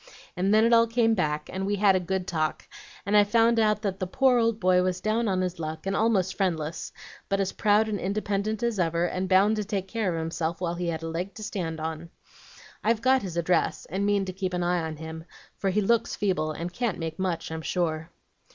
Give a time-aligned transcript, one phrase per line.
[0.35, 2.67] And then it all came back, and we had a good talk,
[3.05, 5.95] and I found out that the poor old boy was down on his luck, and
[5.95, 6.91] almost friendless,
[7.29, 10.73] but as proud and independent as ever, and bound to take care of himself while
[10.73, 12.09] he had a leg to stand on.
[12.83, 15.23] I've got his address, and mean to keep an eye on him,
[15.55, 18.09] for he looks feeble and can't make much, I'm sure.'